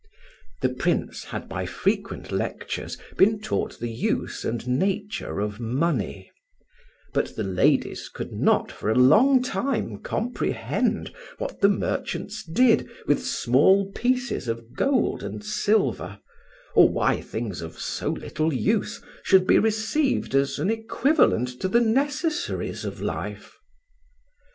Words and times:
The 0.63 0.69
Prince 0.69 1.25
had 1.25 1.47
by 1.47 1.67
frequent 1.67 2.31
lectures 2.31 2.97
been 3.17 3.39
taught 3.39 3.77
the 3.79 3.91
use 3.91 4.43
and 4.43 4.67
nature 4.67 5.39
of 5.39 5.59
money; 5.59 6.31
but 7.13 7.35
the 7.35 7.43
ladies 7.43 8.09
could 8.09 8.33
not 8.33 8.71
for 8.71 8.89
a 8.89 8.95
long 8.95 9.43
time 9.43 9.97
comprehend 9.99 11.13
what 11.37 11.61
the 11.61 11.69
merchants 11.69 12.43
did 12.43 12.89
with 13.05 13.23
small 13.23 13.91
pieces 13.91 14.47
of 14.47 14.73
gold 14.73 15.21
and 15.21 15.45
silver, 15.45 16.19
or 16.73 16.89
why 16.89 17.21
things 17.21 17.61
of 17.61 17.77
so 17.79 18.09
little 18.09 18.51
use 18.51 19.03
should 19.21 19.45
be 19.45 19.59
received 19.59 20.33
as 20.33 20.57
an 20.57 20.71
equivalent 20.71 21.49
to 21.61 21.67
the 21.67 21.79
necessaries 21.81 22.85
of 22.85 23.01
life. 23.03 23.53